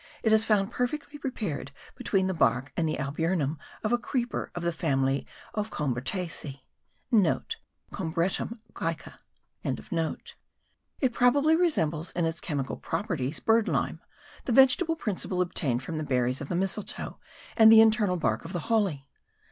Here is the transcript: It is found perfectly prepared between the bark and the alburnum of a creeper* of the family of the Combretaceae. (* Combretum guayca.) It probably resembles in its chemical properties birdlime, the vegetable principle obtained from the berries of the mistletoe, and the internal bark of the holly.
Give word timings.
It 0.23 0.33
is 0.33 0.43
found 0.43 0.71
perfectly 0.71 1.19
prepared 1.19 1.71
between 1.95 2.25
the 2.25 2.33
bark 2.33 2.71
and 2.75 2.89
the 2.89 2.97
alburnum 2.97 3.59
of 3.83 3.93
a 3.93 3.99
creeper* 3.99 4.49
of 4.55 4.63
the 4.63 4.71
family 4.71 5.27
of 5.53 5.69
the 5.69 5.75
Combretaceae. 5.75 6.61
(* 7.83 7.93
Combretum 7.93 8.59
guayca.) 8.73 9.19
It 9.63 11.13
probably 11.13 11.55
resembles 11.55 12.11
in 12.13 12.25
its 12.25 12.39
chemical 12.41 12.77
properties 12.77 13.39
birdlime, 13.39 13.99
the 14.45 14.51
vegetable 14.51 14.95
principle 14.95 15.39
obtained 15.39 15.83
from 15.83 15.99
the 15.99 16.03
berries 16.03 16.41
of 16.41 16.49
the 16.49 16.55
mistletoe, 16.55 17.19
and 17.55 17.71
the 17.71 17.79
internal 17.81 18.17
bark 18.17 18.43
of 18.43 18.53
the 18.53 18.61
holly. 18.71 19.07